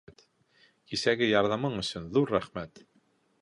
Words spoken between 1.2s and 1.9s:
ярҙамың